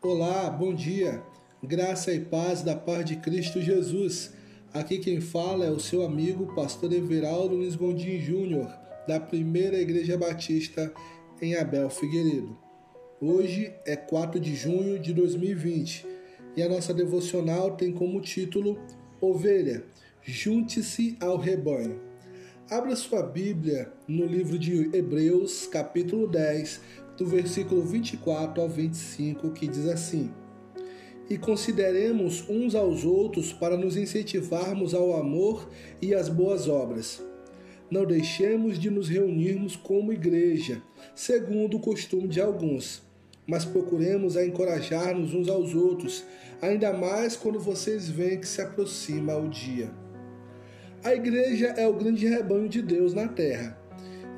[0.00, 1.20] Olá, bom dia.
[1.60, 4.32] Graça e paz da paz de Cristo Jesus.
[4.72, 8.72] Aqui quem fala é o seu amigo pastor Everaldo Luiz Gondim Júnior,
[9.08, 10.92] da Primeira Igreja Batista
[11.42, 12.56] em Abel Figueiredo.
[13.20, 16.06] Hoje é 4 de junho de 2020
[16.56, 18.78] e a nossa devocional tem como título
[19.20, 19.82] Ovelha,
[20.22, 22.00] junte-se ao rebanho.
[22.70, 26.82] Abra sua Bíblia no livro de Hebreus, capítulo 10,
[27.18, 30.30] do versículo 24 ao 25, que diz assim:
[31.28, 35.68] E consideremos uns aos outros para nos incentivarmos ao amor
[36.00, 37.22] e às boas obras.
[37.90, 40.80] Não deixemos de nos reunirmos como igreja,
[41.14, 43.02] segundo o costume de alguns,
[43.46, 46.24] mas procuremos a encorajar-nos uns aos outros,
[46.62, 49.90] ainda mais quando vocês veem que se aproxima o dia.
[51.02, 53.87] A igreja é o grande rebanho de Deus na terra.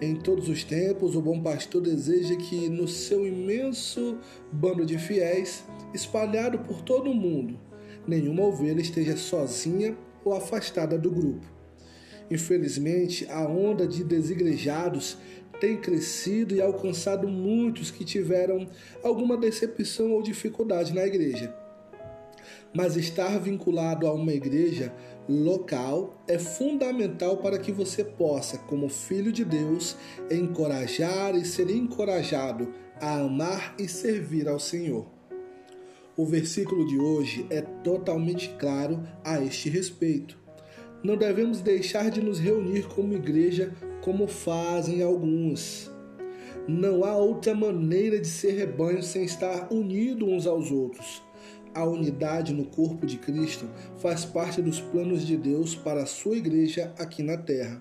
[0.00, 4.18] Em todos os tempos, o bom pastor deseja que no seu imenso
[4.50, 7.60] bando de fiéis, espalhado por todo o mundo,
[8.06, 11.46] nenhuma ovelha esteja sozinha ou afastada do grupo.
[12.30, 15.18] Infelizmente, a onda de desigrejados
[15.60, 18.66] tem crescido e alcançado muitos que tiveram
[19.02, 21.54] alguma decepção ou dificuldade na igreja
[22.74, 24.94] mas estar vinculado a uma igreja
[25.28, 29.96] local é fundamental para que você possa, como filho de Deus,
[30.30, 35.06] encorajar e ser encorajado a amar e servir ao Senhor.
[36.16, 40.38] O versículo de hoje é totalmente claro a este respeito.
[41.02, 45.90] Não devemos deixar de nos reunir como igreja como fazem alguns.
[46.68, 51.22] Não há outra maneira de ser rebanho sem estar unido uns aos outros.
[51.74, 53.68] A unidade no corpo de Cristo
[53.98, 57.80] faz parte dos planos de Deus para a sua igreja aqui na terra.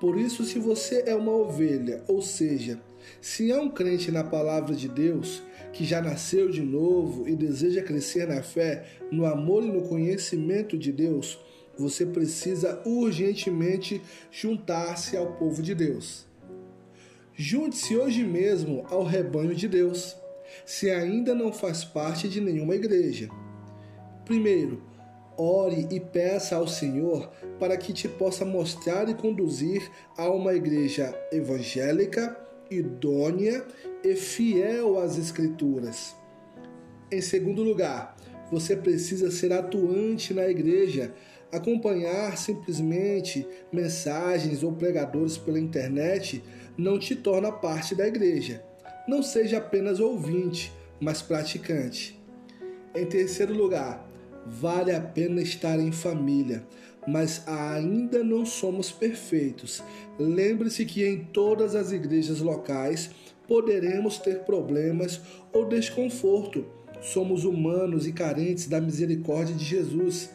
[0.00, 2.80] Por isso, se você é uma ovelha, ou seja,
[3.20, 7.82] se é um crente na palavra de Deus, que já nasceu de novo e deseja
[7.82, 11.38] crescer na fé, no amor e no conhecimento de Deus,
[11.76, 16.26] você precisa urgentemente juntar-se ao povo de Deus.
[17.34, 20.16] Junte-se hoje mesmo ao rebanho de Deus
[20.64, 23.28] se ainda não faz parte de nenhuma igreja.
[24.24, 24.82] Primeiro,
[25.36, 31.14] ore e peça ao Senhor para que te possa mostrar e conduzir a uma igreja
[31.32, 32.36] evangélica,
[32.70, 33.64] idônea
[34.04, 36.14] e fiel às Escrituras.
[37.10, 38.16] Em segundo lugar,
[38.50, 41.14] você precisa ser atuante na igreja.
[41.50, 46.42] Acompanhar simplesmente mensagens ou pregadores pela internet
[46.76, 48.62] não te torna parte da igreja
[49.08, 50.70] não seja apenas ouvinte,
[51.00, 52.20] mas praticante.
[52.94, 54.06] Em terceiro lugar,
[54.46, 56.66] vale a pena estar em família,
[57.06, 59.82] mas ainda não somos perfeitos.
[60.18, 63.10] Lembre-se que em todas as igrejas locais
[63.46, 65.22] poderemos ter problemas
[65.54, 66.66] ou desconforto.
[67.00, 70.28] Somos humanos e carentes da misericórdia de Jesus.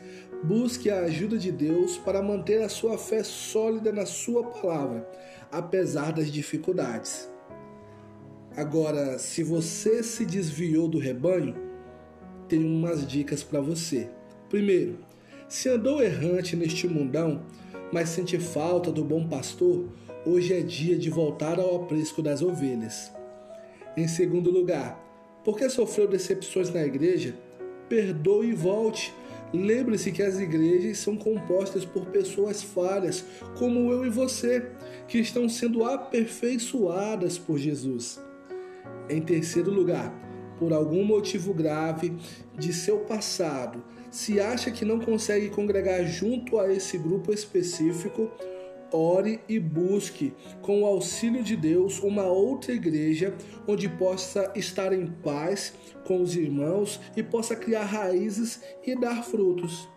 [0.43, 5.07] Busque a ajuda de Deus para manter a sua fé sólida na Sua palavra,
[5.51, 7.32] apesar das dificuldades.
[8.55, 11.55] Agora, se você se desviou do rebanho,
[12.47, 14.07] tenho umas dicas para você.
[14.47, 14.99] Primeiro,
[15.49, 17.41] se andou errante neste mundão,
[17.91, 19.89] mas sente falta do bom pastor,
[20.23, 23.11] hoje é dia de voltar ao aprisco das ovelhas.
[23.97, 25.03] Em segundo lugar,
[25.43, 27.33] porque sofreu decepções na igreja,
[27.89, 29.11] perdoe e volte.
[29.51, 33.25] Lembre-se que as igrejas são compostas por pessoas falhas,
[33.57, 34.69] como eu e você,
[35.07, 38.19] que estão sendo aperfeiçoadas por Jesus.
[39.09, 40.13] Em terceiro lugar,
[40.57, 42.15] por algum motivo grave
[42.57, 48.29] de seu passado, se acha que não consegue congregar junto a esse grupo específico,
[48.91, 53.35] ore e busque, com o auxílio de Deus, uma outra igreja
[53.67, 55.73] onde possa estar em paz
[56.05, 59.89] com os irmãos e possa criar raízes e dar frutos.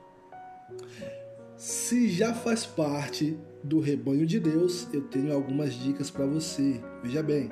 [1.57, 6.81] Se já faz parte do rebanho de Deus, eu tenho algumas dicas para você.
[7.03, 7.51] Veja bem.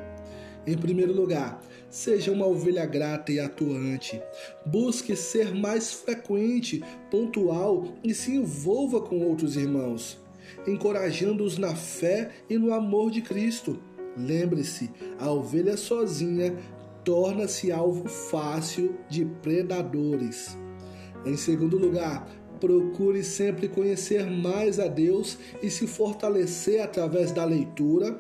[0.67, 1.61] Em primeiro lugar,
[1.91, 4.23] seja uma ovelha grata e atuante.
[4.65, 10.19] Busque ser mais frequente, pontual e se envolva com outros irmãos,
[10.67, 13.79] encorajando-os na fé e no amor de Cristo.
[14.17, 16.57] Lembre-se, a ovelha sozinha
[17.05, 20.57] torna-se alvo fácil de predadores.
[21.27, 22.27] Em segundo lugar,
[22.59, 28.19] procure sempre conhecer mais a Deus e se fortalecer através da leitura,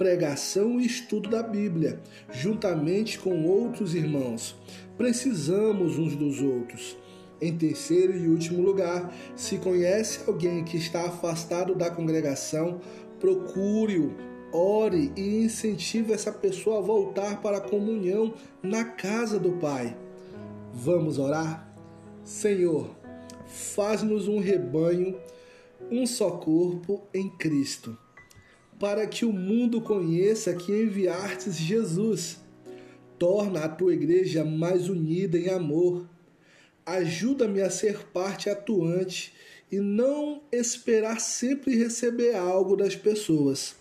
[0.00, 2.00] pregação e estudo da Bíblia,
[2.32, 4.56] juntamente com outros irmãos.
[4.96, 6.96] Precisamos uns dos outros.
[7.38, 12.80] Em terceiro e último lugar, se conhece alguém que está afastado da congregação,
[13.20, 14.14] procure-o,
[14.50, 18.32] ore e incentive essa pessoa a voltar para a comunhão
[18.62, 19.94] na casa do Pai.
[20.72, 21.70] Vamos orar?
[22.24, 22.88] Senhor,
[23.46, 25.14] faz-nos um rebanho,
[25.90, 27.98] um só corpo em Cristo,
[28.80, 32.38] para que o mundo conheça que enviastes Jesus.
[33.18, 36.08] Torna a tua igreja mais unida em amor.
[36.86, 39.34] Ajuda-me a ser parte atuante
[39.70, 43.76] e não esperar sempre receber algo das pessoas.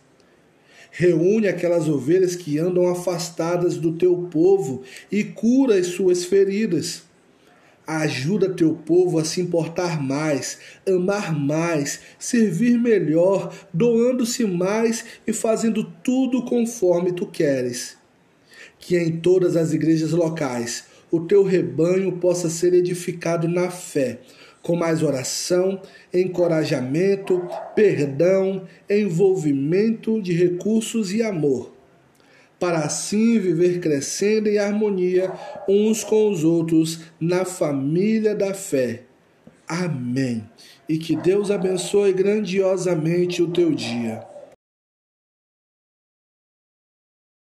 [0.92, 7.04] Reúne aquelas ovelhas que andam afastadas do teu povo e cura as suas feridas.
[7.92, 15.84] Ajuda teu povo a se importar mais, amar mais, servir melhor, doando-se mais e fazendo
[16.04, 17.98] tudo conforme tu queres.
[18.78, 24.20] Que em todas as igrejas locais o teu rebanho possa ser edificado na fé
[24.62, 25.82] com mais oração,
[26.14, 27.42] encorajamento,
[27.76, 31.74] perdão, envolvimento de recursos e amor,
[32.60, 35.32] para assim viver crescendo em harmonia
[35.68, 39.04] uns com os outros na família da fé.
[39.68, 40.44] Amém.
[40.88, 44.29] E que Deus abençoe grandiosamente o teu dia.